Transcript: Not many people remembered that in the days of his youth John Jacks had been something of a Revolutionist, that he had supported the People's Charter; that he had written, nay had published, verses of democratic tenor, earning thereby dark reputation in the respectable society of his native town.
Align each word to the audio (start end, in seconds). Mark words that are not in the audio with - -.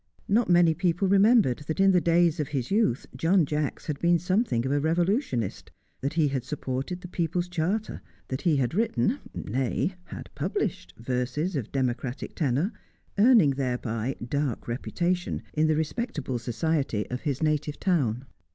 Not 0.27 0.49
many 0.49 0.73
people 0.73 1.07
remembered 1.07 1.59
that 1.67 1.79
in 1.79 1.91
the 1.91 2.01
days 2.01 2.39
of 2.39 2.47
his 2.47 2.71
youth 2.71 3.05
John 3.15 3.45
Jacks 3.45 3.85
had 3.85 3.99
been 3.99 4.17
something 4.17 4.65
of 4.65 4.71
a 4.71 4.79
Revolutionist, 4.79 5.69
that 6.01 6.13
he 6.13 6.29
had 6.29 6.43
supported 6.43 7.01
the 7.01 7.07
People's 7.07 7.47
Charter; 7.47 8.01
that 8.29 8.41
he 8.41 8.55
had 8.55 8.73
written, 8.73 9.19
nay 9.35 9.93
had 10.05 10.31
published, 10.33 10.95
verses 10.97 11.55
of 11.55 11.71
democratic 11.71 12.33
tenor, 12.33 12.71
earning 13.19 13.51
thereby 13.51 14.15
dark 14.27 14.67
reputation 14.67 15.43
in 15.53 15.67
the 15.67 15.75
respectable 15.75 16.39
society 16.39 17.07
of 17.11 17.21
his 17.21 17.43
native 17.43 17.79
town. 17.79 18.25